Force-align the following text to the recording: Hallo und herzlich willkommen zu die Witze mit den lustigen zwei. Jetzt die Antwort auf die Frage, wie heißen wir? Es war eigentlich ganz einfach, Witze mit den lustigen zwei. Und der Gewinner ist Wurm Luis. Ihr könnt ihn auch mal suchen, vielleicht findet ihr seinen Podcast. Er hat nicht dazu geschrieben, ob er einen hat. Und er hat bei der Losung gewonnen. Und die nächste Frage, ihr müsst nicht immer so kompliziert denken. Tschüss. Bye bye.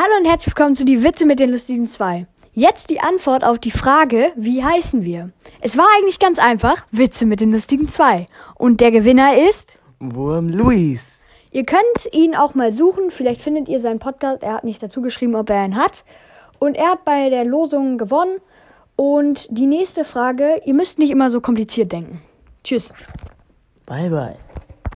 Hallo 0.00 0.12
und 0.16 0.26
herzlich 0.26 0.54
willkommen 0.54 0.76
zu 0.76 0.84
die 0.84 1.02
Witze 1.02 1.26
mit 1.26 1.40
den 1.40 1.50
lustigen 1.50 1.84
zwei. 1.88 2.28
Jetzt 2.52 2.88
die 2.88 3.00
Antwort 3.00 3.42
auf 3.42 3.58
die 3.58 3.72
Frage, 3.72 4.30
wie 4.36 4.62
heißen 4.62 5.02
wir? 5.02 5.30
Es 5.60 5.76
war 5.76 5.86
eigentlich 5.96 6.20
ganz 6.20 6.38
einfach, 6.38 6.86
Witze 6.92 7.26
mit 7.26 7.40
den 7.40 7.50
lustigen 7.50 7.88
zwei. 7.88 8.28
Und 8.54 8.80
der 8.80 8.92
Gewinner 8.92 9.36
ist 9.36 9.80
Wurm 9.98 10.50
Luis. 10.50 11.18
Ihr 11.50 11.64
könnt 11.64 12.12
ihn 12.12 12.36
auch 12.36 12.54
mal 12.54 12.72
suchen, 12.72 13.10
vielleicht 13.10 13.40
findet 13.40 13.68
ihr 13.68 13.80
seinen 13.80 13.98
Podcast. 13.98 14.44
Er 14.44 14.52
hat 14.52 14.62
nicht 14.62 14.80
dazu 14.80 15.02
geschrieben, 15.02 15.34
ob 15.34 15.50
er 15.50 15.62
einen 15.62 15.74
hat. 15.74 16.04
Und 16.60 16.76
er 16.76 16.90
hat 16.90 17.04
bei 17.04 17.28
der 17.28 17.44
Losung 17.44 17.98
gewonnen. 17.98 18.36
Und 18.94 19.48
die 19.50 19.66
nächste 19.66 20.04
Frage, 20.04 20.62
ihr 20.64 20.74
müsst 20.74 21.00
nicht 21.00 21.10
immer 21.10 21.28
so 21.28 21.40
kompliziert 21.40 21.90
denken. 21.90 22.22
Tschüss. 22.62 22.92
Bye 23.84 24.10
bye. 24.10 24.36